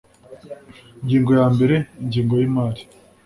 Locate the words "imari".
2.47-2.81